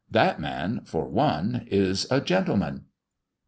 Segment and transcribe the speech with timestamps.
[0.09, 2.85] That man, for one, is a gentleman!